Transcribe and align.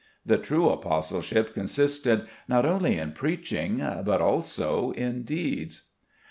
The 0.25 0.39
true 0.39 0.67
apostleship 0.69 1.53
consisted, 1.53 2.27
not 2.47 2.65
only 2.65 2.97
in 2.97 3.11
preaching, 3.11 3.77
but 4.03 4.19
also 4.19 4.89
in 4.93 5.21
deeds.... 5.21 5.83